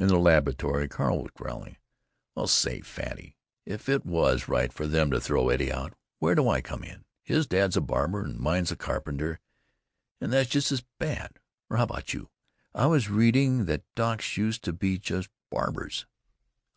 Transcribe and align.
In 0.00 0.06
the 0.06 0.18
laboratory 0.20 0.86
Carl 0.86 1.22
was 1.24 1.32
growling: 1.34 1.78
"Well, 2.36 2.46
say, 2.46 2.80
Fatty, 2.80 3.36
if 3.66 3.88
it 3.88 4.06
was 4.06 4.46
right 4.46 4.72
for 4.72 4.86
them 4.86 5.10
to 5.10 5.20
throw 5.20 5.48
Eddie 5.48 5.72
out, 5.72 5.94
where 6.20 6.36
do 6.36 6.48
I 6.48 6.60
come 6.60 6.84
in? 6.84 7.04
His 7.24 7.48
dad 7.48 7.72
's 7.72 7.76
a 7.76 7.80
barber, 7.80 8.20
and 8.22 8.38
mine 8.38 8.66
's 8.66 8.70
a 8.70 8.76
carpenter, 8.76 9.40
and 10.20 10.32
that's 10.32 10.50
just 10.50 10.70
as 10.70 10.84
bad. 11.00 11.40
Or 11.68 11.78
how 11.78 11.82
about 11.82 12.14
you? 12.14 12.30
I 12.72 12.86
was 12.86 13.10
reading 13.10 13.64
that 13.64 13.82
docs 13.96 14.36
used 14.36 14.62
to 14.62 14.72
be 14.72 14.96
just 14.96 15.28
barbers." 15.50 16.06